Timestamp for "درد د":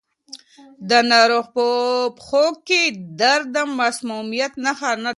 3.21-3.57